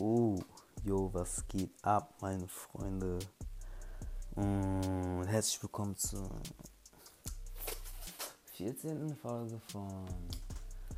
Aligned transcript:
Oh, 0.00 0.38
yo, 0.84 1.10
was 1.12 1.42
geht 1.48 1.72
ab, 1.82 2.14
meine 2.20 2.46
Freunde? 2.46 3.18
Und 4.36 5.26
herzlich 5.26 5.60
willkommen 5.60 5.96
zur 5.96 6.30
14. 8.54 9.16
Folge 9.16 9.60
von 9.72 10.06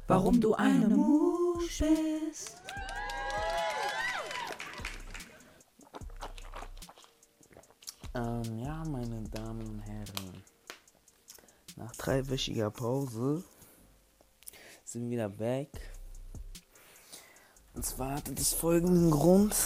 Warum 0.06 0.38
du 0.38 0.52
eine 0.52 0.86
Musch 0.86 1.78
bist. 1.78 2.56
Ähm, 8.14 8.58
ja, 8.58 8.84
meine 8.84 9.22
Damen 9.30 9.66
und 9.66 9.80
Herren, 9.80 10.44
nach 11.76 11.96
dreiwöchiger 11.96 12.70
Pause 12.70 13.44
sind 14.84 15.04
wir 15.04 15.10
wieder 15.12 15.30
back. 15.30 15.89
Und 17.80 17.86
zwar 17.86 18.16
hatte 18.16 18.34
das 18.34 18.52
folgenden 18.52 19.10
Grund. 19.10 19.56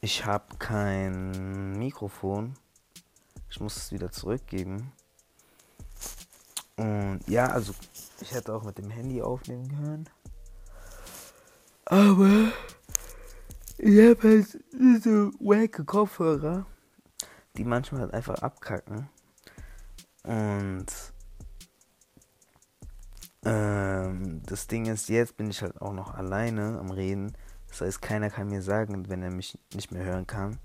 Ich 0.00 0.26
habe 0.26 0.56
kein 0.58 1.78
Mikrofon. 1.78 2.56
Ich 3.48 3.60
muss 3.60 3.76
es 3.76 3.92
wieder 3.92 4.10
zurückgeben. 4.10 4.90
Und 6.74 7.20
ja, 7.28 7.46
also 7.46 7.72
ich 8.20 8.32
hätte 8.32 8.52
auch 8.52 8.64
mit 8.64 8.76
dem 8.78 8.90
Handy 8.90 9.22
aufnehmen 9.22 9.68
können. 9.68 10.10
Aber 11.84 12.50
ich 13.78 14.00
habe 14.00 14.28
halt 14.28 14.48
so 15.04 15.30
wacke 15.38 15.84
Kopfhörer, 15.84 16.66
die 17.56 17.62
manchmal 17.62 18.00
halt 18.00 18.14
einfach 18.14 18.42
abkacken. 18.42 19.08
Und 20.24 20.86
ähm, 23.44 24.42
das 24.44 24.66
Ding 24.66 24.86
ist, 24.86 25.08
jetzt 25.08 25.36
bin 25.36 25.50
ich 25.50 25.62
halt 25.62 25.80
auch 25.80 25.92
noch 25.92 26.14
alleine 26.14 26.78
am 26.78 26.90
Reden. 26.90 27.36
Das 27.68 27.80
heißt, 27.80 28.02
keiner 28.02 28.30
kann 28.30 28.48
mir 28.48 28.62
sagen, 28.62 29.08
wenn 29.08 29.22
er 29.22 29.30
mich 29.30 29.58
nicht 29.74 29.92
mehr 29.92 30.04
hören 30.04 30.26
kann. 30.26 30.58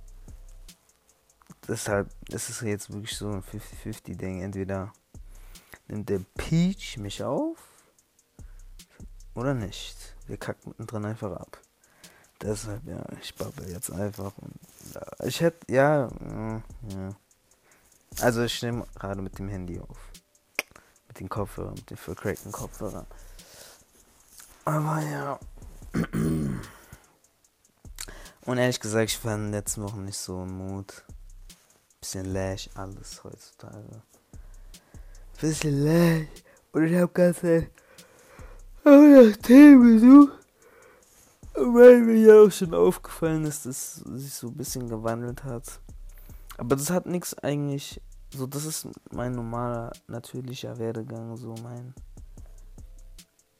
Deshalb 1.67 2.09
ist 2.29 2.49
es 2.49 2.61
jetzt 2.61 2.91
wirklich 2.91 3.15
so 3.15 3.29
ein 3.29 3.43
50-50-Ding. 3.43 4.41
Entweder 4.41 4.93
nimmt 5.87 6.09
der 6.09 6.21
Peach 6.35 6.97
mich 6.97 7.23
auf 7.23 7.57
oder 9.33 9.53
nicht. 9.53 10.15
Wir 10.27 10.37
kacken 10.37 10.69
mittendrin 10.69 11.05
einfach 11.05 11.31
ab. 11.31 11.59
Deshalb, 12.41 12.85
ja, 12.85 13.03
ich 13.21 13.33
babbel 13.35 13.69
jetzt 13.69 13.91
einfach. 13.91 14.37
Und, 14.37 14.53
ich 15.23 15.41
hätte, 15.41 15.71
ja, 15.71 16.09
ja, 16.09 16.63
ja. 16.89 17.09
Also 18.21 18.43
ich 18.43 18.61
nehme 18.61 18.85
gerade 18.95 19.21
mit 19.21 19.37
dem 19.39 19.47
Handy 19.49 19.79
auf. 19.79 19.97
Mit 21.15 21.21
den 21.21 21.29
Kopfhörern, 21.29 21.75
mit 21.75 21.89
den 21.89 21.95
vercrackten 21.95 22.51
Kopfhörern. 22.51 23.07
Aber 24.65 24.99
ja. 24.99 25.39
Und 28.41 28.57
ehrlich 28.57 28.81
gesagt, 28.81 29.11
ich 29.11 29.23
war 29.23 29.35
in 29.35 29.43
den 29.43 29.51
letzten 29.51 29.83
Wochen 29.83 30.03
nicht 30.03 30.17
so 30.17 30.43
im 30.43 30.57
Mut. 30.57 31.05
Bisschen 32.01 32.25
lash 32.33 32.69
alles 32.73 33.23
heutzutage. 33.23 34.01
Bisschen 35.39 35.85
lash. 35.85 36.27
Und 36.73 36.83
ich 36.83 36.97
hab 36.99 37.13
ganz 37.13 37.37
auch 37.37 37.61
nach 38.83 39.37
Themen 39.37 39.93
gesucht. 39.93 40.37
Weil 41.53 42.01
mir 42.01 42.17
ja 42.17 42.41
auch 42.41 42.51
schon 42.51 42.73
aufgefallen 42.73 43.45
ist, 43.45 43.65
dass 43.65 43.95
sich 43.95 44.33
so 44.33 44.47
ein 44.47 44.57
bisschen 44.57 44.89
gewandelt 44.89 45.45
hat. 45.45 45.79
Aber 46.57 46.75
das 46.75 46.89
hat 46.89 47.05
nichts 47.05 47.39
eigentlich. 47.39 48.01
So, 48.31 48.47
das 48.47 48.65
ist 48.65 48.87
mein 49.11 49.33
normaler, 49.33 49.91
natürlicher 50.07 50.77
Werdegang, 50.77 51.35
so 51.37 51.55
mein. 51.63 51.93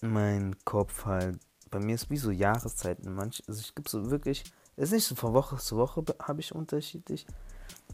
Mein 0.01 0.55
Kopf 0.65 1.05
halt. 1.05 1.39
Bei 1.71 1.79
mir 1.79 1.95
ist 1.95 2.09
wie 2.09 2.17
so 2.17 2.31
Jahreszeiten. 2.31 3.13
Manch, 3.13 3.43
also 3.47 3.61
ich 3.61 3.73
gibt 3.73 3.89
so 3.89 4.11
wirklich. 4.11 4.43
Es 4.75 4.89
ist 4.89 4.91
nicht 4.91 5.05
so 5.05 5.15
von 5.15 5.33
Woche 5.33 5.57
zu 5.57 5.77
Woche 5.77 6.03
habe 6.19 6.41
ich 6.41 6.53
unterschiedlich. 6.53 7.25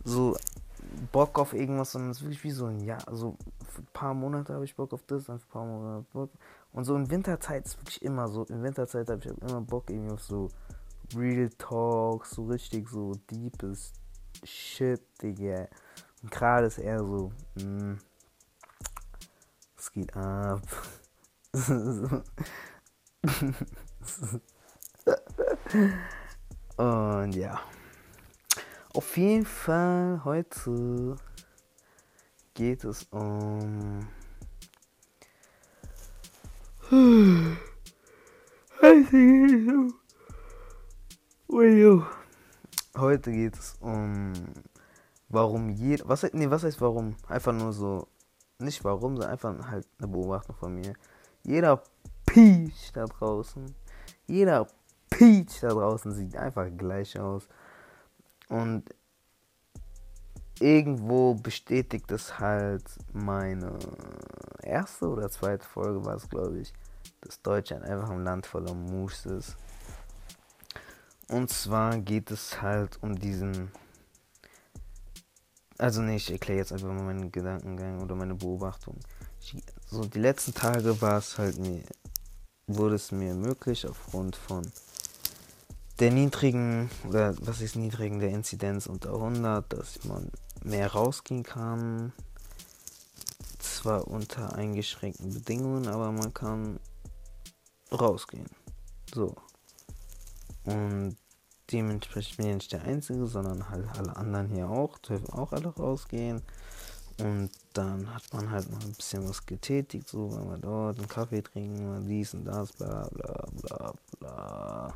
So 0.03 0.36
Bock 1.11 1.37
auf 1.39 1.54
irgendwas, 1.54 1.92
sondern 1.92 2.11
es 2.11 2.17
ist 2.17 2.23
wirklich 2.23 2.43
wie 2.43 2.52
so 2.52 2.65
ein 2.65 2.80
Jahr. 2.80 3.08
Also 3.08 3.37
für 3.67 3.81
ein 3.81 3.87
paar 3.93 4.14
Monate 4.14 4.54
habe 4.54 4.65
ich 4.65 4.76
Bock 4.76 4.93
auf 4.93 5.04
das, 5.04 5.26
dann 5.26 5.39
für 5.39 5.45
ein 5.45 5.52
paar 5.52 5.65
Monate 5.65 6.05
Bock. 6.11 6.31
Und 6.73 6.86
so 6.86 6.95
in 6.95 7.10
Winterzeit 7.10 7.65
ist 7.65 7.77
wirklich 7.80 8.02
immer 8.02 8.27
so. 8.27 8.43
In 8.45 8.64
Winterzeit 8.64 9.10
habe 9.10 9.20
ich 9.20 9.27
halt 9.27 9.39
immer 9.39 9.61
Bock 9.61 9.89
irgendwie 9.89 10.14
auf 10.14 10.23
so 10.23 10.49
Real 11.15 11.49
Talk, 11.58 12.26
so 12.26 12.45
richtig 12.45 12.89
so 12.89 13.14
deepes 13.30 13.93
Shit, 14.43 15.02
Digga. 15.21 15.67
Und 16.21 16.32
gerade 16.32 16.67
ist 16.67 16.77
eher 16.77 16.99
so, 16.99 17.32
mh, 17.55 17.98
es 19.77 19.92
geht 19.92 20.15
ab. 20.15 20.61
Und 26.77 27.36
ja. 27.36 27.61
Auf 28.93 29.17
jeden 29.17 29.45
Fall 29.45 30.21
heute 30.23 31.15
geht 32.54 32.83
es 32.83 33.04
um. 33.11 34.08
Heute 42.98 43.31
geht 43.31 43.58
es 43.58 43.77
um 43.80 44.33
warum 45.33 45.69
jeder. 45.69 46.08
Was, 46.08 46.23
nee, 46.33 46.49
was 46.49 46.64
heißt 46.64 46.81
warum? 46.81 47.15
Einfach 47.27 47.53
nur 47.53 47.73
so. 47.73 48.08
Nicht 48.59 48.83
warum, 48.83 49.15
sondern 49.15 49.31
einfach 49.31 49.71
halt 49.71 49.87
eine 49.97 50.08
Beobachtung 50.08 50.55
von 50.55 50.75
mir. 50.75 50.93
Jeder 51.43 51.81
Peach 52.25 52.92
da 52.93 53.05
draußen. 53.05 53.73
Jeder 54.27 54.67
Peach 55.09 55.59
da 55.61 55.69
draußen 55.69 56.11
sieht 56.11 56.37
einfach 56.37 56.67
gleich 56.77 57.19
aus. 57.19 57.47
Und 58.49 58.83
irgendwo 60.59 61.33
bestätigt 61.33 62.11
es 62.11 62.39
halt 62.39 62.83
meine 63.13 63.80
erste 64.61 65.09
oder 65.09 65.30
zweite 65.30 65.65
Folge, 65.65 66.05
war 66.05 66.15
es 66.15 66.30
glaube 66.30 66.59
ich, 66.59 66.73
dass 67.21 67.42
Deutschland 67.42 67.83
einfach 67.83 68.09
ein 68.09 68.23
Land 68.23 68.45
voller 68.45 68.73
Moves 68.73 69.25
ist. 69.25 69.58
Und 71.31 71.49
zwar 71.49 71.98
geht 71.98 72.30
es 72.30 72.61
halt 72.61 72.99
um 73.02 73.15
diesen. 73.15 73.71
Also 75.81 76.03
nee, 76.03 76.17
ich 76.17 76.30
erkläre 76.30 76.59
jetzt 76.59 76.71
einfach 76.71 76.89
mal 76.89 77.02
meinen 77.02 77.31
Gedankengang 77.31 78.03
oder 78.03 78.14
meine 78.14 78.36
Beobachtung. 78.36 78.99
Ich, 79.39 79.58
so 79.89 80.05
die 80.05 80.19
letzten 80.19 80.53
Tage 80.53 81.02
war 81.02 81.17
es 81.17 81.39
halt 81.39 81.58
mir, 81.58 81.81
wurde 82.67 82.93
es 82.93 83.11
mir 83.11 83.33
möglich 83.33 83.87
aufgrund 83.87 84.36
von 84.36 84.71
der 85.99 86.11
niedrigen, 86.11 86.92
oder 87.09 87.33
was 87.42 87.61
ist 87.61 87.77
niedrigen, 87.77 88.19
der 88.19 88.30
Inzidenz 88.30 88.86
unter 88.86 89.15
100, 89.15 89.73
dass 89.73 90.03
man 90.03 90.30
mehr 90.64 90.92
rausgehen 90.92 91.42
kann. 91.42 92.13
Zwar 93.58 94.08
unter 94.08 94.53
eingeschränkten 94.53 95.33
Bedingungen, 95.33 95.87
aber 95.87 96.11
man 96.11 96.31
kann 96.31 96.80
rausgehen. 97.92 98.45
So. 99.15 99.33
Und 100.63 101.17
dementsprechend 101.71 102.37
bin 102.37 102.48
ich 102.48 102.55
nicht 102.55 102.73
der 102.73 102.83
Einzige, 102.83 103.27
sondern 103.27 103.70
halt 103.70 103.86
alle 103.98 104.15
anderen 104.15 104.49
hier 104.49 104.70
auch, 104.70 104.98
dürfen 104.99 105.30
auch 105.33 105.52
alle 105.52 105.67
rausgehen. 105.67 106.42
Und 107.20 107.52
dann 107.73 108.14
hat 108.14 108.23
man 108.33 108.49
halt 108.49 108.70
noch 108.71 108.82
ein 108.82 108.93
bisschen 108.93 109.27
was 109.27 109.45
getätigt, 109.45 110.08
so, 110.10 110.31
weil 110.31 110.43
man 110.43 110.61
dort 110.61 110.98
einen 110.98 111.08
Kaffee 111.08 111.42
trinken, 111.42 111.87
mal 111.87 112.02
dies 112.02 112.33
und 112.33 112.45
das, 112.45 112.71
bla 112.73 113.08
bla 113.11 113.45
bla 113.61 113.93
bla. 114.20 114.93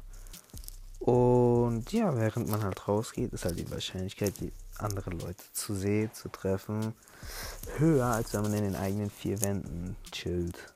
Und 1.00 1.92
ja, 1.92 2.16
während 2.16 2.50
man 2.50 2.64
halt 2.64 2.88
rausgeht, 2.88 3.32
ist 3.34 3.46
halt 3.46 3.60
die 3.60 3.70
Wahrscheinlichkeit, 3.70 4.34
die 4.40 4.52
andere 4.78 5.12
Leute 5.12 5.44
zu 5.54 5.76
sehen, 5.76 6.10
zu 6.14 6.30
treffen, 6.30 6.94
höher, 7.78 8.08
als 8.08 8.34
wenn 8.34 8.42
man 8.42 8.54
in 8.54 8.64
den 8.64 8.76
eigenen 8.76 9.12
vier 9.12 9.40
Wänden 9.42 9.96
chillt, 10.12 10.74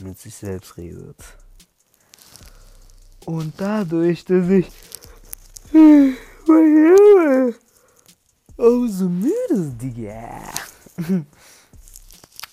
mit 0.00 0.18
sich 0.18 0.36
selbst 0.36 0.76
redet. 0.76 1.16
Und 3.24 3.54
dadurch, 3.56 4.24
dass 4.24 4.48
ich 4.48 4.70
oh 8.56 8.86
so 8.86 9.08
müde, 9.08 9.72
Digga. 9.80 10.42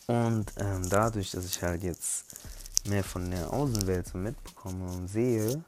Und 0.08 0.52
ähm, 0.58 0.90
dadurch, 0.90 1.32
dass 1.32 1.46
ich 1.46 1.62
halt 1.62 1.84
jetzt 1.84 2.26
mehr 2.88 3.04
von 3.04 3.30
der 3.30 3.52
Außenwelt 3.54 4.08
so 4.08 4.18
mitbekomme 4.18 4.92
und 4.92 5.08
sehe, 5.08 5.64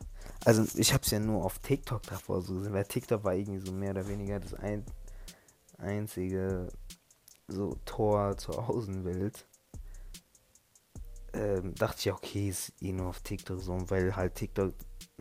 also 0.45 0.65
ich 0.75 0.93
habe 0.93 1.03
es 1.03 1.11
ja 1.11 1.19
nur 1.19 1.45
auf 1.45 1.59
TikTok 1.59 2.01
davor 2.03 2.41
so 2.41 2.55
gesehen, 2.55 2.73
weil 2.73 2.85
TikTok 2.85 3.23
war 3.23 3.33
irgendwie 3.33 3.65
so 3.65 3.71
mehr 3.71 3.91
oder 3.91 4.07
weniger 4.07 4.39
das 4.39 4.53
ein, 4.55 4.83
einzige 5.77 6.67
so 7.47 7.77
Tor 7.85 8.37
zur 8.37 8.69
Außenwelt. 8.69 9.45
Ähm, 11.33 11.73
dachte 11.75 11.99
ich, 11.99 12.11
okay, 12.11 12.49
ist 12.49 12.73
eh 12.81 12.91
nur 12.91 13.07
auf 13.07 13.21
TikTok 13.21 13.59
so, 13.61 13.89
weil 13.89 14.15
halt 14.15 14.35
TikTok, 14.35 14.73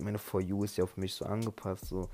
meine 0.03 0.19
For 0.19 0.41
You 0.41 0.65
ist 0.65 0.77
ja 0.77 0.85
auf 0.85 0.97
mich 0.97 1.15
so 1.15 1.25
angepasst, 1.25 1.87
so, 1.87 2.09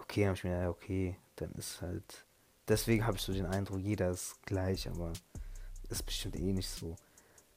okay, 0.00 0.26
habe 0.26 0.36
ich 0.36 0.44
mir 0.44 0.50
gedacht, 0.50 0.68
okay, 0.68 1.16
dann 1.36 1.52
ist 1.52 1.80
halt, 1.82 2.24
deswegen 2.68 3.06
habe 3.06 3.16
ich 3.16 3.22
so 3.22 3.32
den 3.32 3.46
Eindruck, 3.46 3.80
jeder 3.80 4.10
ist 4.10 4.42
gleich, 4.44 4.88
aber 4.88 5.12
ist 5.88 6.04
bestimmt 6.04 6.36
eh 6.36 6.52
nicht 6.52 6.68
so. 6.68 6.96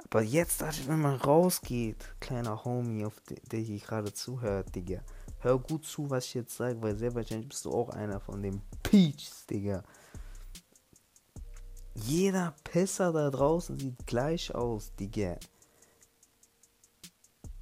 Aber 0.04 0.22
jetzt, 0.22 0.62
wenn 0.88 1.02
man 1.02 1.16
rausgeht, 1.16 2.16
kleiner 2.20 2.64
Homie, 2.64 3.06
auf 3.06 3.20
der, 3.22 3.38
der 3.52 3.60
hier 3.60 3.80
gerade 3.80 4.14
zuhört, 4.14 4.74
Digga. 4.74 5.02
Hör 5.40 5.60
gut 5.60 5.86
zu, 5.86 6.10
was 6.10 6.26
ich 6.26 6.34
jetzt 6.34 6.56
sage, 6.56 6.82
weil 6.82 6.96
sehr 6.96 7.14
wahrscheinlich 7.16 7.50
bist 7.50 7.66
du 7.66 7.72
auch 7.72 7.90
einer 7.90 8.20
von 8.20 8.42
den 8.42 8.62
Peaches, 8.84 9.46
Digga. 9.46 9.84
Jeder 11.96 12.56
Pisser 12.64 13.12
da 13.12 13.30
draußen 13.30 13.78
sieht 13.78 14.08
gleich 14.08 14.54
aus, 14.56 14.94
Digga. 14.96 15.38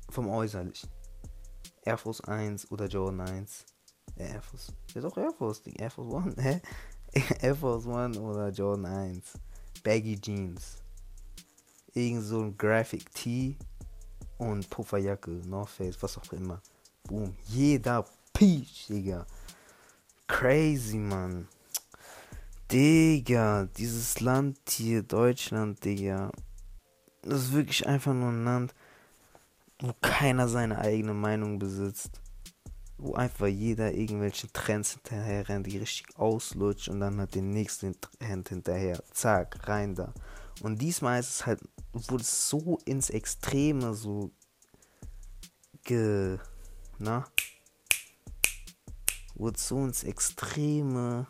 Vom 0.09 0.29
Äußerlichen. 0.29 0.89
Air 1.87 1.97
Force 1.97 2.21
1 2.21 2.69
oder 2.69 2.87
Jordan 2.87 3.21
1. 3.21 3.65
Air 4.17 4.41
Force. 4.41 4.73
Ist 4.93 5.05
auch 5.05 5.17
Air 5.17 5.31
Force, 5.31 5.63
Digga. 5.63 5.83
Air 5.83 5.91
Force 5.91 6.25
1, 6.25 6.35
hä? 6.43 6.61
Air 7.39 7.55
Force 7.55 7.87
1 7.87 8.17
oder 8.17 8.49
Jordan 8.49 8.85
1. 8.85 9.23
Baggy 9.83 10.19
Jeans. 10.19 10.77
Irgend 11.93 12.23
so 12.23 12.41
ein 12.41 12.57
Graphic 12.57 13.09
Tee 13.13 13.55
und 14.37 14.69
Pufferjacke, 14.69 15.31
North 15.45 15.69
Face, 15.69 15.95
was 16.01 16.17
auch 16.17 16.33
immer. 16.33 16.61
Boom. 17.03 17.33
Jeder 17.45 18.05
Peach, 18.33 18.87
Digga. 18.87 19.25
Crazy, 20.27 20.97
Mann. 20.97 21.47
Digga, 22.69 23.69
dieses 23.77 24.19
Land 24.19 24.57
hier, 24.67 25.03
Deutschland, 25.03 25.85
Digga. 25.85 26.31
Das 27.21 27.43
ist 27.43 27.53
wirklich 27.53 27.87
einfach 27.87 28.13
nur 28.13 28.29
ein 28.29 28.43
Land, 28.43 28.75
wo 29.79 29.93
keiner 30.01 30.47
seine 30.47 30.79
eigene 30.79 31.13
Meinung 31.13 31.59
besitzt. 31.59 32.21
Wo 32.97 33.13
einfach 33.13 33.47
jeder 33.47 33.93
irgendwelche 33.93 34.51
Trends 34.51 34.93
hinterher 34.93 35.47
rennt, 35.47 35.67
die 35.67 35.77
richtig 35.77 36.17
auslutscht 36.17 36.89
und 36.89 36.99
dann 36.99 37.21
hat 37.21 37.35
den 37.35 37.51
nächsten 37.51 37.95
Hand 38.23 38.49
hinterher. 38.49 39.03
Zack, 39.11 39.67
rein 39.67 39.93
da. 39.93 40.13
Und 40.61 40.81
diesmal 40.81 41.19
ist 41.19 41.29
es 41.29 41.45
halt, 41.45 41.59
wurde 41.93 42.23
es 42.23 42.49
so 42.49 42.79
ins 42.85 43.11
Extreme 43.11 43.93
so 43.93 44.31
ge. 45.83 46.39
Na? 46.97 47.27
Wurde 49.35 49.59
so 49.59 49.85
ins 49.85 50.03
Extreme 50.03 51.27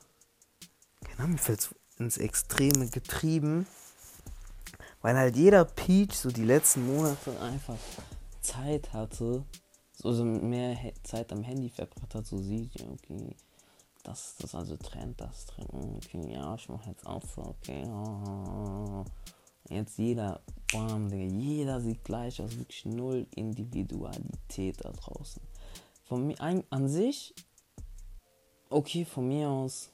keine 1.18 1.30
Ahnung, 1.30 1.38
fällt 1.38 1.74
ins 1.98 2.18
Extreme 2.18 2.90
getrieben, 2.90 3.66
weil 5.02 5.18
halt 5.18 5.36
jeder 5.36 5.66
Peach 5.66 6.14
so 6.14 6.30
die 6.30 6.44
letzten 6.44 6.86
Monate 6.86 7.40
einfach 7.42 7.78
Zeit 8.48 8.94
hatte, 8.94 9.44
so 9.94 10.24
mehr 10.24 10.78
Zeit 11.04 11.32
am 11.32 11.44
Handy 11.44 11.70
verbracht 11.70 12.16
hat, 12.16 12.26
so 12.26 12.38
sieht, 12.38 12.80
ja, 12.80 12.88
okay, 12.90 13.36
das 14.04 14.36
ist 14.40 14.56
also 14.56 14.78
Trend, 14.78 15.20
das 15.20 15.46
Trend, 15.48 15.70
okay, 15.74 16.32
ja, 16.32 16.56
ich 16.56 16.70
mach 16.70 16.86
jetzt 16.88 17.06
auch 17.06 17.24
so, 17.24 17.42
okay, 17.42 17.86
oh, 17.88 19.04
jetzt 19.70 19.98
jeder, 19.98 20.40
bam, 20.72 21.10
jeder 21.10 21.82
sieht 21.82 22.04
gleich 22.04 22.42
aus, 22.42 22.58
wirklich 22.58 22.86
null 22.86 23.28
Individualität 23.36 24.78
da 24.84 24.92
draußen. 24.92 25.42
Von 26.06 26.28
mir 26.28 26.40
an, 26.40 26.64
an 26.70 26.88
sich, 26.88 27.34
okay, 28.70 29.04
von 29.04 29.28
mir 29.28 29.50
aus, 29.50 29.90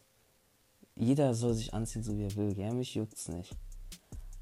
jeder 0.96 1.34
soll 1.34 1.56
sich 1.56 1.74
anziehen, 1.74 2.04
so 2.04 2.16
wie 2.18 2.26
er 2.26 2.36
will. 2.36 2.54
Gell? 2.54 2.72
Mich 2.72 2.94
juckt's 2.94 3.28
nicht. 3.30 3.56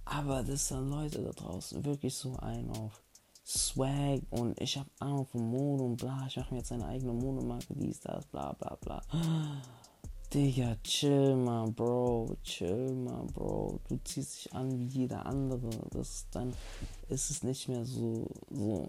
Aber 0.04 0.44
das 0.44 0.68
sind 0.68 0.90
Leute 0.90 1.24
da 1.24 1.32
draußen 1.32 1.86
wirklich 1.86 2.14
so 2.14 2.36
ein 2.38 2.70
auf 2.72 3.02
Swag 3.46 4.22
und 4.30 4.60
ich 4.62 4.78
habe 4.78 4.90
Ahnung 5.00 5.26
von 5.26 5.50
Mode 5.50 5.84
und 5.84 5.98
bla. 5.98 6.26
Ich 6.28 6.38
mache 6.38 6.54
mir 6.54 6.60
jetzt 6.60 6.72
eine 6.72 6.86
eigene 6.86 7.14
Modemarke, 7.14 7.74
dies, 7.76 8.00
das, 8.00 8.26
bla, 8.28 8.54
bla, 8.54 8.78
bla. 8.82 9.02
Digga, 10.34 10.78
chill 10.82 11.36
mal, 11.36 11.70
Bro, 11.72 12.38
chill 12.44 12.94
mal, 12.96 13.26
Bro. 13.34 13.82
Du 13.90 14.00
ziehst 14.06 14.36
dich 14.38 14.54
an 14.54 14.80
wie 14.80 14.86
jeder 14.86 15.26
andere. 15.26 15.70
Das 15.90 16.26
dann 16.32 16.54
ist 17.10 17.30
es 17.32 17.44
nicht 17.44 17.68
mehr 17.68 17.84
so, 17.84 18.30
so. 18.50 18.88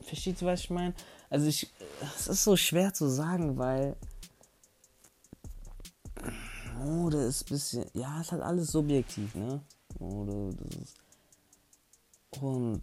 Versteht 0.00 0.42
ihr, 0.42 0.48
was 0.48 0.60
ich 0.60 0.70
meine? 0.70 0.94
Also 1.28 1.46
ich, 1.46 1.72
es 2.16 2.26
ist 2.26 2.42
so 2.42 2.56
schwer 2.56 2.92
zu 2.92 3.08
sagen, 3.08 3.58
weil 3.58 3.94
Mode 6.80 7.18
ist 7.18 7.42
ein 7.42 7.54
bisschen, 7.54 7.84
ja, 7.94 8.20
es 8.20 8.32
hat 8.32 8.40
alles 8.40 8.72
subjektiv, 8.72 9.36
ne? 9.36 9.60
Mode, 10.00 10.56
das 10.56 10.80
ist. 10.80 10.96
Und, 12.38 12.82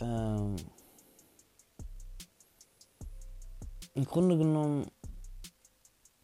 ähm, 0.00 0.56
im 3.94 4.04
Grunde 4.04 4.36
genommen, 4.36 4.90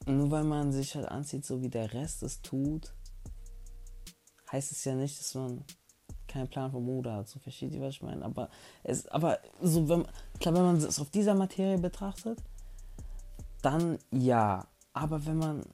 nur 0.07 0.31
weil 0.31 0.45
man 0.45 0.73
sich 0.73 0.95
halt 0.95 1.07
anzieht, 1.07 1.45
so 1.45 1.63
wie 1.63 1.69
der 1.69 1.93
Rest 1.93 2.23
es 2.23 2.41
tut, 2.41 2.95
heißt 4.51 4.73
es 4.73 4.85
ja 4.85 4.95
nicht, 4.95 5.19
dass 5.19 5.35
man 5.35 5.65
keinen 6.27 6.49
Plan 6.49 6.71
von 6.71 6.85
Mode 6.85 7.13
hat. 7.13 7.29
So 7.29 7.39
versteht 7.39 7.75
ihr, 7.75 7.81
was 7.81 7.95
ich 7.95 8.03
meine? 8.03 8.25
Aber 8.25 8.51
es, 8.85 9.07
aber 9.09 9.39
so, 9.61 9.89
wenn, 9.89 10.07
klar, 10.39 10.55
wenn 10.55 10.63
man 10.63 10.77
es 10.77 11.01
auf 11.01 11.11
dieser 11.11 11.35
Materie 11.35 11.79
betrachtet, 11.79 12.43
dann 13.63 13.99
ja. 14.11 14.67
Aber 14.93 15.25
wenn 15.27 15.39
man 15.39 15.65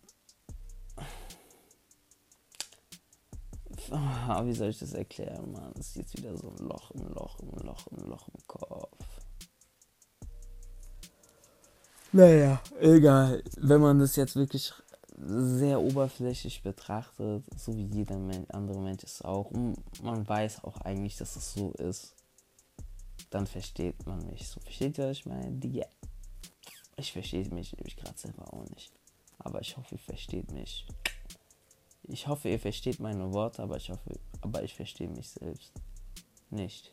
Oh, 3.91 4.45
wie 4.45 4.55
soll 4.55 4.71
ich 4.71 4.79
das 4.79 4.95
erklären, 4.95 5.53
Mann? 5.53 5.73
Es 5.79 5.89
ist 5.89 5.97
jetzt 5.97 6.17
wieder 6.17 6.37
so 6.37 6.51
ein 6.51 6.59
Loch 6.59 6.91
im 6.93 7.07
Loch 7.09 7.39
im 7.41 7.51
Loch 7.65 7.87
im 7.89 8.09
Loch 8.09 8.29
im 8.29 8.47
Kopf. 8.47 9.21
Naja, 12.13 12.63
egal. 12.81 13.43
Wenn 13.57 13.81
man 13.81 13.99
das 13.99 14.17
jetzt 14.17 14.37
wirklich 14.37 14.73
sehr 15.17 15.81
oberflächlich 15.81 16.63
betrachtet, 16.63 17.45
so 17.57 17.77
wie 17.77 17.87
jeder 17.87 18.19
Men 18.19 18.49
andere 18.51 18.81
Mensch 18.81 19.05
es 19.05 19.23
auch, 19.23 19.51
und 19.51 19.77
man 20.03 20.27
weiß 20.29 20.65
auch 20.65 20.81
eigentlich, 20.83 21.17
dass 21.17 21.37
es 21.37 21.55
so 21.55 21.73
ist, 21.73 22.15
dann 23.31 23.47
versteht 23.47 24.07
man 24.07 24.25
mich. 24.27 24.49
So 24.49 24.61
versteht 24.61 24.99
ihr, 24.99 25.09
was 25.09 25.19
ich 25.19 25.27
meine? 25.27 25.51
Die, 25.53 25.83
ich 26.97 27.13
verstehe 27.13 27.49
mich 27.51 27.77
nämlich 27.77 27.97
gerade 27.97 28.19
selber 28.19 28.53
auch 28.53 28.65
nicht. 28.71 28.93
Aber 29.39 29.61
ich 29.61 29.77
hoffe, 29.77 29.97
ihr 29.97 29.99
versteht 29.99 30.53
mich. 30.53 30.87
Ich 32.09 32.27
hoffe, 32.27 32.49
ihr 32.49 32.59
versteht 32.59 33.01
meine 33.01 33.33
Worte, 33.33 33.63
aber 33.63 33.77
ich 33.77 33.91
hoffe, 33.91 34.19
aber 34.43 34.63
ich 34.63 34.75
verstehe 34.75 35.09
mich 35.09 35.31
selbst 35.31 35.73
nicht. 36.51 36.93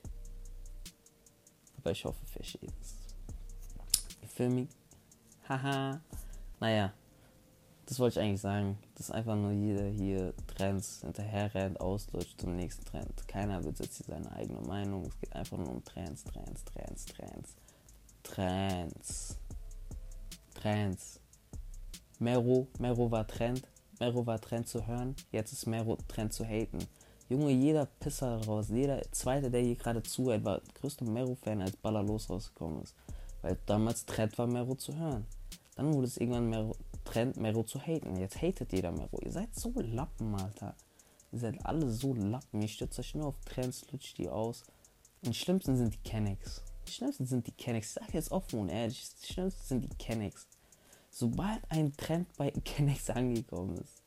Aber 1.77 1.91
ich 1.91 2.05
hoffe, 2.05 2.19
ihr 2.23 2.31
versteht 2.31 2.73
es. 2.81 2.95
Für 4.33 4.49
mich. 4.49 4.69
Haha. 5.49 5.99
naja, 6.59 6.93
das 7.85 7.99
wollte 7.99 8.19
ich 8.19 8.25
eigentlich 8.25 8.41
sagen. 8.41 8.77
Dass 8.95 9.11
einfach 9.11 9.35
nur 9.35 9.51
jeder 9.51 9.89
hier 9.89 10.33
Trends 10.47 11.01
hinterher 11.01 11.53
rennt, 11.53 11.81
auslutscht 11.81 12.39
zum 12.39 12.55
nächsten 12.55 12.85
Trend. 12.85 13.27
Keiner 13.27 13.59
besitzt 13.59 13.97
hier 13.97 14.05
seine 14.05 14.31
eigene 14.31 14.61
Meinung. 14.61 15.05
Es 15.07 15.19
geht 15.19 15.35
einfach 15.35 15.57
nur 15.57 15.69
um 15.69 15.83
Trends, 15.83 16.23
Trends, 16.23 16.63
Trends, 16.63 17.05
Trends. 17.05 17.55
Trends. 18.23 19.37
Trends. 20.53 21.19
Mero, 22.19 22.67
Mero 22.79 23.11
war 23.11 23.27
Trend. 23.27 23.67
Mero 24.01 24.25
war 24.25 24.41
Trend 24.41 24.67
zu 24.67 24.87
hören, 24.87 25.15
jetzt 25.31 25.53
ist 25.53 25.67
Mero 25.67 25.95
Trend 26.07 26.33
zu 26.33 26.43
haten. 26.43 26.79
Junge, 27.29 27.51
jeder 27.51 27.85
Pisser 27.85 28.43
raus, 28.47 28.69
jeder 28.69 28.99
Zweite, 29.11 29.51
der 29.51 29.61
hier 29.61 29.75
gerade 29.75 30.01
zuhört, 30.01 30.43
war 30.43 30.59
größter 30.73 31.05
Mero-Fan, 31.05 31.61
als 31.61 31.77
Ballerlos 31.77 32.27
rausgekommen 32.27 32.81
ist. 32.81 32.95
Weil 33.43 33.59
damals 33.67 34.03
Trend 34.07 34.35
war, 34.39 34.47
Mero 34.47 34.73
zu 34.73 34.97
hören. 34.97 35.27
Dann 35.75 35.93
wurde 35.93 36.07
es 36.07 36.17
irgendwann 36.17 36.49
Mero, 36.49 36.75
Trend, 37.05 37.37
Mero 37.37 37.61
zu 37.61 37.79
haten. 37.79 38.17
Jetzt 38.17 38.41
hatet 38.41 38.73
jeder 38.73 38.91
Mero. 38.91 39.19
Ihr 39.21 39.31
seid 39.31 39.53
so 39.53 39.71
Lappen, 39.75 40.33
Alter. 40.33 40.73
Ihr 41.31 41.39
seid 41.39 41.63
alle 41.63 41.87
so 41.87 42.15
Lappen. 42.15 42.59
Ihr 42.59 42.69
stürzt 42.69 42.97
euch 42.97 43.13
nur 43.13 43.27
auf 43.27 43.39
Trends, 43.45 43.85
lutscht 43.91 44.17
die 44.17 44.29
aus. 44.29 44.63
Und 45.23 45.35
die 45.35 45.39
schlimmsten 45.39 45.77
sind 45.77 45.93
die 45.93 46.09
Kennex. 46.09 46.63
Die 46.87 46.91
schlimmsten 46.91 47.27
sind 47.27 47.45
die 47.45 47.51
Kennex. 47.51 47.89
Ich 47.89 47.93
sag 47.93 48.13
jetzt 48.15 48.31
offen 48.31 48.61
und 48.61 48.69
ehrlich, 48.69 49.07
die 49.21 49.33
schlimmsten 49.33 49.63
sind 49.63 49.83
die 49.83 49.97
Kennex. 49.97 50.47
Sobald 51.13 51.59
ein 51.69 51.95
Trend 51.97 52.33
bei 52.37 52.51
Kennex 52.65 53.09
angekommen 53.09 53.77
ist, 53.77 54.01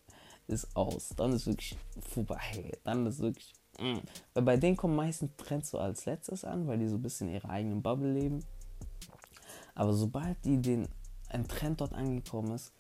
ist 0.47 0.75
aus. 0.75 1.11
Dann 1.17 1.33
ist 1.33 1.47
wirklich 1.47 1.77
vorbei. 2.01 2.73
Dann 2.83 3.07
ist 3.07 3.21
wirklich. 3.21 3.53
Mm. 3.79 3.99
Weil 4.33 4.43
bei 4.43 4.57
denen 4.57 4.77
kommen 4.77 4.97
meistens 4.97 5.31
Trends 5.37 5.71
so 5.71 5.79
als 5.79 6.07
letztes 6.07 6.45
an, 6.45 6.67
weil 6.67 6.79
die 6.79 6.89
so 6.89 6.97
ein 6.97 7.03
bisschen 7.03 7.29
in 7.29 7.35
ihrer 7.35 7.51
eigenen 7.51 7.83
Bubble 7.83 8.13
leben. 8.13 8.41
Aber 9.75 9.93
sobald 9.93 10.43
die 10.45 10.61
den 10.61 10.89
ein 11.29 11.47
Trend 11.47 11.81
dort 11.81 11.93
angekommen 11.93 12.53
ist, 12.53 12.73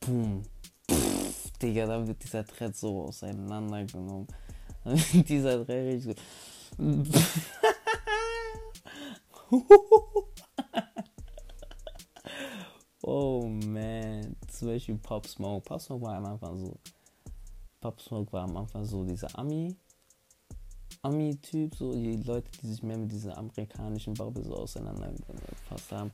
boom, 0.00 0.42
pff, 0.90 1.50
Digga, 1.58 1.86
dann 1.86 2.06
wird 2.06 2.22
dieser 2.22 2.44
Trend 2.44 2.76
so 2.76 3.04
auseinandergenommen. 3.04 4.26
Dann 4.84 4.96
wird 4.96 5.28
dieser 5.28 5.66
Trend 5.66 5.68
richtig. 5.68 6.16
Oh 13.02 13.46
man, 13.46 14.36
zum 14.48 14.68
Beispiel 14.68 14.96
Pop 14.98 15.26
Smoke. 15.26 15.64
Pop 15.64 15.80
Smoke 15.80 16.04
war 16.04 16.16
am 16.16 16.26
Anfang 16.26 16.58
so. 16.58 16.76
Pop 17.80 18.00
Smoke 18.00 18.32
war 18.32 18.44
am 18.44 18.56
Anfang 18.56 18.84
so 18.84 19.04
dieser 19.04 19.38
Ami. 19.38 19.74
Ami-Typ, 21.02 21.74
so 21.74 21.94
die 21.94 22.16
Leute, 22.16 22.50
die 22.60 22.66
sich 22.66 22.82
mehr 22.82 22.98
mit 22.98 23.10
dieser 23.10 23.38
amerikanischen 23.38 24.12
Bubble 24.12 24.44
so 24.44 24.54
auseinandergefasst 24.54 25.92
haben. 25.92 26.12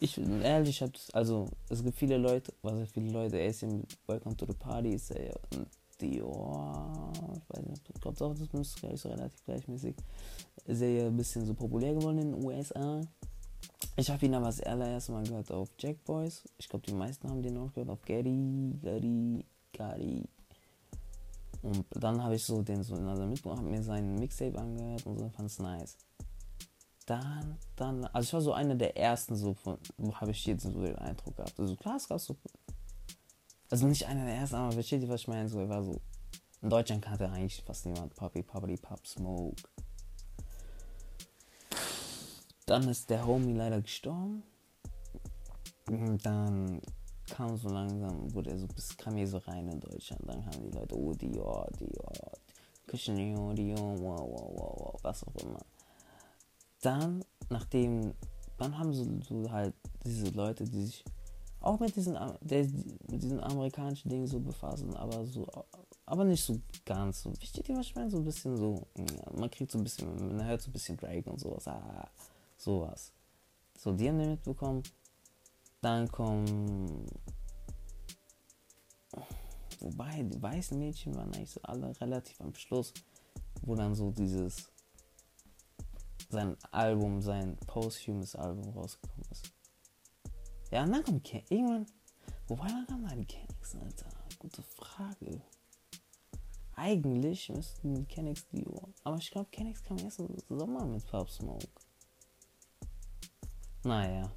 Ich 0.00 0.16
bin 0.16 0.42
ehrlich, 0.42 0.70
ich 0.70 0.82
hab's, 0.82 1.10
also 1.12 1.48
es 1.68 1.82
gibt 1.82 1.96
viele 1.96 2.18
Leute, 2.18 2.52
was 2.62 2.74
heißt 2.74 2.92
viele 2.92 3.12
Leute, 3.12 3.38
er 3.38 3.46
ist 3.46 3.62
ja 3.62 3.68
mit 3.68 3.96
Welcome 4.08 4.36
to 4.36 4.46
the 4.46 4.52
Party, 4.52 4.90
ist 4.94 5.12
er 5.12 5.26
ja 5.26 5.34
Dior. 6.00 7.12
Ich 7.34 7.56
weiß 7.56 7.66
nicht, 7.66 7.82
ich 7.94 8.00
glaube 8.00 8.18
doch, 8.18 8.34
das 8.34 8.74
so 9.00 9.08
relativ 9.08 9.44
gleichmäßig. 9.44 9.94
Sehr 10.66 11.06
ein 11.06 11.16
bisschen 11.16 11.46
so 11.46 11.54
populär 11.54 11.94
geworden 11.94 12.18
in 12.18 12.32
den 12.32 12.44
USA. 12.44 13.00
Ich 13.98 14.10
habe 14.10 14.26
ihn 14.26 14.34
aber 14.34 14.46
das 14.46 14.62
allererste 14.62 15.12
Mal 15.12 15.24
gehört 15.24 15.50
auf 15.50 15.70
Jack 15.78 16.04
Boys. 16.04 16.44
Ich 16.58 16.68
glaube, 16.68 16.86
die 16.86 16.92
meisten 16.92 17.30
haben 17.30 17.42
den 17.42 17.56
auch 17.56 17.72
gehört 17.72 17.88
auf 17.88 18.02
Gary, 18.02 18.74
Gary, 18.82 19.44
Gary. 19.72 20.28
Und 21.62 21.86
dann 21.92 22.22
habe 22.22 22.34
ich 22.34 22.44
so 22.44 22.60
den 22.60 22.82
so 22.82 22.94
in 22.94 23.06
der 23.06 23.26
Mitte, 23.26 23.48
habe 23.48 23.62
mir 23.62 23.82
seinen 23.82 24.18
Mixtape 24.18 24.58
angehört 24.58 25.06
und 25.06 25.18
so 25.18 25.30
fand 25.30 25.50
es 25.50 25.58
nice. 25.58 25.96
Dann, 27.06 27.56
dann, 27.76 28.04
also 28.06 28.26
ich 28.26 28.32
war 28.34 28.40
so 28.42 28.52
einer 28.52 28.74
der 28.74 28.98
ersten, 28.98 29.34
so 29.34 29.54
von, 29.54 29.78
wo 29.96 30.14
habe 30.14 30.32
ich 30.32 30.44
jetzt 30.44 30.64
so 30.64 30.82
den 30.82 30.96
Eindruck 30.96 31.36
gehabt. 31.36 31.58
Also 31.58 31.74
klar, 31.76 31.96
es 31.96 32.06
gab 32.06 32.20
so, 32.20 32.36
also 33.70 33.86
nicht 33.86 34.06
einer 34.06 34.26
der 34.26 34.34
ersten, 34.34 34.56
aber 34.56 34.72
versteht 34.72 35.02
ihr, 35.02 35.08
was 35.08 35.22
ich 35.22 35.28
meine? 35.28 35.48
So, 35.48 35.60
er 35.60 35.70
war 35.70 35.82
so, 35.82 36.00
in 36.60 36.68
Deutschland 36.68 37.02
kannte 37.02 37.30
eigentlich 37.30 37.62
fast 37.62 37.86
niemand 37.86 38.14
Poppy, 38.14 38.42
Poppy, 38.42 38.76
Pop, 38.76 39.06
Smoke. 39.06 39.62
Dann 42.66 42.88
ist 42.88 43.10
der 43.10 43.24
Homie 43.24 43.54
leider 43.54 43.80
gestorben. 43.80 44.42
Und 45.88 46.26
dann 46.26 46.80
kam 47.30 47.56
so 47.56 47.68
langsam, 47.68 48.34
wurde 48.34 48.50
er 48.50 48.58
so 48.58 48.66
bis 48.66 48.96
kam 48.96 49.16
hier 49.16 49.28
so 49.28 49.38
rein 49.38 49.68
in 49.68 49.78
Deutschland. 49.78 50.22
Dann 50.26 50.44
kamen 50.44 50.70
die 50.70 50.76
Leute, 50.76 50.96
oh 50.96 51.12
Dior, 51.12 51.68
Dior, 51.78 52.12
Christian 52.88 53.16
Dior, 53.16 53.54
Dior, 53.54 53.98
wow, 54.00 54.20
wow, 54.20 54.50
wow, 54.56 54.74
wow, 54.78 55.00
was 55.02 55.24
auch 55.24 55.34
immer. 55.36 55.64
Dann, 56.82 57.24
nachdem, 57.50 58.14
dann 58.58 58.76
haben 58.76 58.92
so, 58.92 59.04
so 59.22 59.50
halt 59.50 59.74
diese 60.04 60.30
Leute, 60.30 60.64
die 60.64 60.86
sich 60.86 61.04
auch 61.60 61.78
mit 61.78 61.94
diesen, 61.94 62.18
der, 62.40 62.64
mit 63.08 63.22
diesen 63.22 63.40
amerikanischen 63.40 64.08
Dingen 64.08 64.26
so 64.26 64.40
befassen, 64.40 64.94
aber 64.96 65.24
so, 65.26 65.46
aber 66.04 66.24
nicht 66.24 66.44
so 66.44 66.60
ganz 66.84 67.22
so. 67.22 67.32
Versteht 67.34 67.68
ihr, 67.68 67.76
was 67.76 67.86
ich 67.86 67.94
meine? 67.94 68.10
So 68.10 68.18
ein 68.18 68.24
bisschen 68.24 68.56
so, 68.56 68.86
ja, 68.96 69.32
man 69.32 69.50
kriegt 69.50 69.70
so 69.70 69.78
ein 69.78 69.84
bisschen, 69.84 70.36
man 70.36 70.44
hört 70.44 70.62
so 70.62 70.70
ein 70.70 70.72
bisschen 70.72 70.96
Drake 70.96 71.30
und 71.30 71.40
sowas, 71.40 71.66
ah, 71.68 72.08
sowas. 72.56 73.12
So, 73.78 73.92
die 73.92 74.08
haben 74.08 74.18
den 74.18 74.30
mitbekommen. 74.30 74.82
Dann 75.82 76.08
kommen. 76.10 77.06
Wobei, 79.80 80.22
die 80.22 80.42
weißen 80.42 80.78
Mädchen 80.78 81.14
waren 81.14 81.32
eigentlich 81.34 81.50
so 81.50 81.60
alle 81.62 81.98
relativ 82.00 82.40
am 82.40 82.54
Schluss, 82.54 82.92
wo 83.62 83.74
dann 83.74 83.94
so 83.94 84.10
dieses. 84.10 84.70
sein 86.28 86.56
Album, 86.72 87.20
sein 87.22 87.56
posthumes 87.66 88.34
Album 88.34 88.70
rausgekommen 88.70 89.24
ist. 89.30 89.52
Ja, 90.70 90.82
und 90.82 90.92
dann 90.92 91.04
kommt 91.04 91.24
Ken 91.24 91.42
irgendwann. 91.48 91.86
Wobei 92.48 92.68
dann 92.68 92.86
kam 92.86 93.06
dann 93.06 93.26
Kenix, 93.26 93.76
Alter. 93.76 94.08
Gute 94.38 94.62
Frage. 94.62 95.40
Eigentlich 96.74 97.48
müssten 97.48 98.06
Kenix 98.08 98.46
die 98.48 98.66
Uhr. 98.66 98.88
Aber 99.04 99.16
ich 99.16 99.30
glaube, 99.30 99.48
Kenix 99.50 99.82
kam 99.82 99.98
erst 99.98 100.20
im 100.20 100.36
Sommer 100.48 100.84
mit 100.84 101.06
Pop 101.06 101.30
Smoke. 101.30 101.68
Naja. 103.86 104.28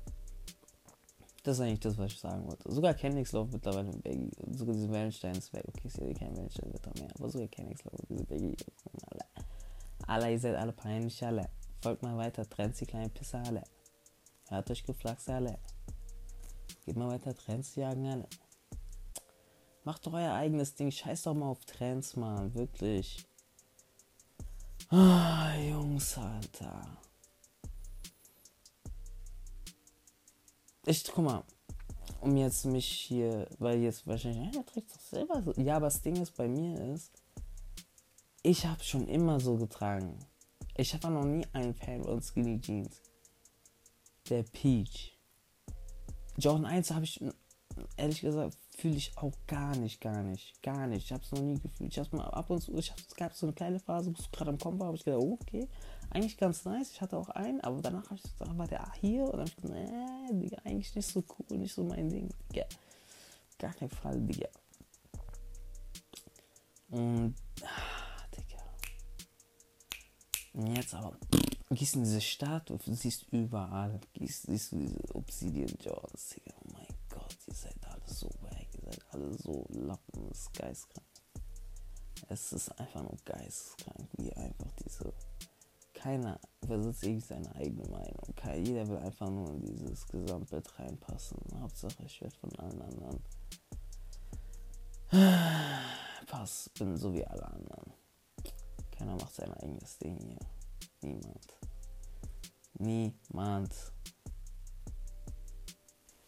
Das 1.41 1.57
ist 1.57 1.61
eigentlich 1.61 1.79
das, 1.79 1.97
was 1.97 2.11
ich 2.11 2.19
sagen 2.19 2.45
wollte. 2.45 2.71
Sogar 2.71 2.93
Kenix 2.93 3.31
läuft 3.31 3.51
mittlerweile 3.51 3.87
mit 3.87 4.03
Baggy. 4.03 4.29
Sogar 4.51 4.75
diese 4.75 4.91
Wellenstein 4.91 5.35
ist 5.35 5.51
weg. 5.53 5.63
Okay, 5.67 5.87
ist 5.87 5.97
ja 5.97 6.13
kein 6.13 6.37
Wellenstein, 6.37 6.71
wird 6.71 6.99
mehr. 6.99 7.09
Aber 7.17 7.29
sogar 7.29 7.47
Kenix 7.47 7.83
läuft 7.83 7.97
mit 7.97 8.09
diese 8.11 8.25
Baggy. 8.25 8.55
Alle. 9.07 9.25
alle, 10.05 10.31
ihr 10.31 10.39
seid 10.39 10.55
alle 10.55 10.71
peinlich, 10.71 11.25
alle. 11.25 11.49
Folgt 11.81 12.03
mal 12.03 12.15
weiter, 12.15 12.47
Trends, 12.47 12.77
die 12.77 12.85
kleinen 12.85 13.09
Pisser, 13.09 13.41
alle. 13.43 13.63
Hört 14.49 14.69
euch 14.69 14.83
geflaxt, 14.83 15.27
alle. 15.29 15.57
Geht 16.85 16.97
mal 16.97 17.09
weiter, 17.09 17.33
Trends 17.33 17.75
jagen, 17.75 18.05
alle. 18.05 18.27
Macht 19.83 20.05
doch 20.05 20.13
euer 20.13 20.33
eigenes 20.33 20.75
Ding. 20.75 20.91
Scheiß 20.91 21.23
doch 21.23 21.33
mal 21.33 21.49
auf 21.49 21.65
Trends, 21.65 22.15
Mann. 22.15 22.53
Wirklich. 22.53 23.25
Ah, 24.89 25.55
Jungs, 25.55 26.17
Alter. 26.19 26.99
Ich, 30.89 31.03
guck 31.03 31.23
mal, 31.23 31.43
um 32.19 32.35
jetzt 32.35 32.65
mich 32.65 32.87
hier, 32.87 33.47
weil 33.59 33.79
jetzt 33.79 34.07
wahrscheinlich, 34.07 34.55
ja, 34.55 34.63
trägt 34.63 34.91
doch 34.91 34.99
selber 34.99 35.43
so. 35.43 35.53
Ja, 35.61 35.75
aber 35.75 35.85
das 35.85 36.01
Ding 36.01 36.15
ist 36.15 36.35
bei 36.35 36.47
mir 36.47 36.83
ist, 36.95 37.11
ich 38.41 38.65
habe 38.65 38.83
schon 38.83 39.07
immer 39.07 39.39
so 39.39 39.55
getragen. 39.55 40.17
Ich 40.75 40.91
habe 40.95 41.11
noch 41.11 41.25
nie 41.25 41.45
einen 41.53 41.75
Fan 41.75 42.03
von 42.03 42.19
Skinny 42.23 42.59
Jeans. 42.59 43.03
Der 44.31 44.41
Peach. 44.41 45.15
Jordan 46.39 46.65
1 46.65 46.89
habe 46.89 47.05
ich, 47.05 47.23
ehrlich 47.95 48.21
gesagt, 48.21 48.57
fühle 48.79 48.95
ich 48.95 49.17
auch 49.17 49.33
gar 49.45 49.75
nicht, 49.75 49.99
gar 49.99 50.23
nicht, 50.23 50.61
gar 50.63 50.87
nicht. 50.87 51.05
Ich 51.05 51.11
habe 51.11 51.21
es 51.23 51.31
noch 51.31 51.41
nie 51.41 51.59
gefühlt. 51.59 51.91
Ich 51.91 51.99
habe 51.99 52.15
mal 52.15 52.29
ab 52.29 52.49
und 52.49 52.61
zu, 52.61 52.77
ich 52.77 52.91
hab, 52.91 52.97
es 52.97 53.15
gab 53.15 53.33
so 53.33 53.45
eine 53.45 53.53
kleine 53.53 53.79
Phase, 53.79 54.09
wo 54.09 54.17
es 54.17 54.31
gerade 54.31 54.51
am 54.51 54.57
Kommen 54.57 54.79
war, 54.79 54.87
habe 54.87 54.97
ich 54.97 55.03
gedacht, 55.03 55.21
okay, 55.21 55.67
eigentlich 56.09 56.37
ganz 56.37 56.63
nice. 56.63 56.91
Ich 56.91 57.01
hatte 57.01 57.17
auch 57.17 57.29
einen, 57.29 57.59
aber 57.61 57.81
danach 57.81 58.09
ich 58.11 58.23
gesagt, 58.23 58.57
war 58.57 58.67
der 58.67 58.89
hier 59.01 59.25
und 59.25 59.33
dann 59.33 59.39
habe 59.41 59.49
ich 59.49 59.55
gedacht, 59.57 59.73
nee, 59.73 60.39
Digga, 60.39 60.57
eigentlich 60.63 60.95
nicht 60.95 61.07
so 61.07 61.23
cool, 61.37 61.57
nicht 61.57 61.73
so 61.73 61.83
mein 61.83 62.09
Ding, 62.09 62.29
Digga. 62.51 62.65
Gar 63.57 63.73
kein 63.73 63.89
Fall, 63.89 64.21
Digga. 64.21 64.47
Und, 66.89 67.35
ah, 67.61 68.23
Digga. 68.35 68.63
Und 70.53 70.75
jetzt 70.75 70.93
aber, 70.93 71.17
in 71.69 71.75
diese 71.75 72.21
Stadt 72.21 72.71
und 72.71 72.81
siehst 72.83 73.27
überall, 73.31 73.99
gehst, 74.13 74.43
siehst 74.43 74.71
du 74.71 74.77
diese 74.77 75.15
Obsidian 75.15 75.77
Jaws, 75.81 76.29
Digga, 76.29 76.53
so 79.37 79.65
Lappen, 79.69 80.29
ist 80.29 80.53
geistkrank. 80.53 81.07
Es 82.27 82.51
ist 82.51 82.69
einfach 82.79 83.01
nur 83.01 83.17
geisteskrank, 83.25 84.07
wie 84.17 84.31
einfach 84.33 84.71
diese 84.83 85.13
keiner 85.99 86.39
besitzt 86.61 87.03
irgendwie 87.03 87.25
seine 87.25 87.53
eigene 87.55 87.87
Meinung. 87.89 88.33
Jeder 88.63 88.87
will 88.87 88.97
einfach 88.97 89.29
nur 89.29 89.49
in 89.49 89.61
dieses 89.61 90.07
Gesamtbild 90.07 90.79
reinpassen. 90.79 91.37
Hauptsache, 91.59 92.03
ich 92.05 92.21
werde 92.21 92.35
von 92.37 92.55
allen 92.57 92.81
anderen. 92.81 93.23
Pass, 96.27 96.69
bin 96.77 96.95
so 96.95 97.13
wie 97.13 97.25
alle 97.25 97.45
anderen. 97.45 97.93
Keiner 98.91 99.15
macht 99.15 99.33
sein 99.35 99.53
eigenes 99.55 99.97
Ding 99.97 100.17
hier. 100.19 100.39
Niemand. 101.01 101.57
Niemand. 102.73 103.75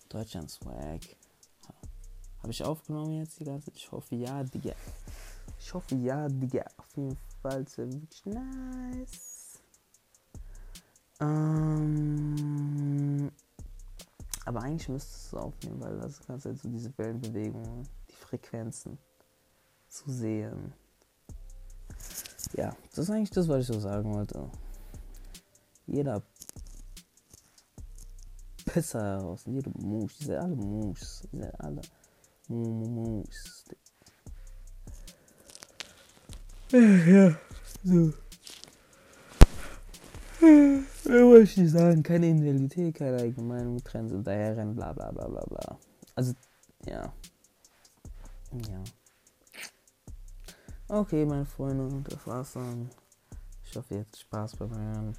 Deutschland 0.10 0.50
Swag. 0.50 1.02
Habe 2.42 2.52
ich 2.52 2.64
aufgenommen 2.64 3.20
jetzt 3.20 3.40
die 3.40 3.44
ganze 3.44 3.68
Zeit? 3.68 3.78
Ich 3.78 3.92
hoffe 3.92 4.16
ja, 4.16 4.44
Digga. 4.44 4.74
Ich 5.60 5.74
hoffe 5.74 5.96
ja, 5.96 6.28
Digga. 6.28 6.66
Auf 6.78 6.98
jeden 6.98 7.18
Fall 7.42 7.62
ist 7.64 7.78
wirklich 7.78 8.26
nice. 8.26 9.62
Ähm, 11.20 12.42
aber 14.46 14.62
eigentlich 14.64 14.90
müsstest 14.90 15.32
du 15.32 15.38
es 15.38 15.44
aufnehmen, 15.44 15.80
weil 15.82 16.00
das 16.00 16.20
kannst 16.26 16.48
halt 16.48 16.60
so 16.60 16.68
diese 16.68 16.92
Wellenbewegungen, 16.98 17.88
die 18.10 18.16
Frequenzen 18.16 18.98
zu 19.88 20.12
sehen. 20.12 20.74
Ja, 22.54 22.76
das 22.90 22.98
ist 22.98 23.12
eigentlich 23.12 23.30
das, 23.30 23.48
was 23.48 23.62
ich 23.62 23.68
so 23.68 23.80
sagen 23.80 24.12
wollte. 24.14 24.50
Jeder 25.86 26.24
Pisser 28.66 29.02
heraus, 29.02 29.44
jede 29.46 29.70
Mus, 29.78 30.18
die 30.18 30.26
sind 30.26 30.38
alle 30.38 30.56
Mus, 30.56 31.22
die 31.32 31.38
sind 31.38 31.60
alle 31.60 31.82
Mus. 32.52 33.66
Ja, 36.72 37.36
so. 37.84 38.14
Ja, 40.42 41.26
wollte 41.26 41.62
ich 41.62 41.72
sagen. 41.72 42.04
Keine 42.04 42.30
Individualität, 42.30 42.96
keine 42.96 43.22
eigene 43.22 43.48
Meinung, 43.48 43.84
Trends 43.84 44.12
hinterherrennen, 44.12 44.76
bla 44.76 44.94
bla 44.94 45.12
bla 45.12 45.28
bla 45.28 45.44
bla. 45.46 45.80
Also, 46.16 46.34
ja. 46.86 47.14
Ja. 48.70 48.84
Okay, 50.88 51.26
meine 51.26 51.46
Freunde, 51.46 52.04
das 52.10 52.28
war's 52.28 52.54
dann. 52.54 52.90
Ich 53.64 53.76
hoffe, 53.78 53.94
ihr 53.96 54.02
habt 54.02 54.18
Spaß 54.18 54.58
beim 54.58 54.76
Hören. 54.76 55.14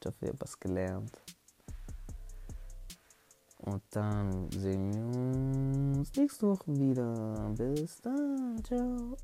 Ich 0.00 0.06
hoffe, 0.06 0.26
ihr 0.26 0.32
habt 0.32 0.42
was 0.42 0.58
gelernt. 0.58 1.21
Und 3.62 3.82
dann 3.90 4.50
sehen 4.50 4.92
wir 4.92 5.98
uns 5.98 6.12
nächste 6.16 6.48
Woche 6.48 6.76
wieder. 6.76 7.52
Bis 7.56 8.00
dann. 8.00 8.60
Ciao. 8.64 9.16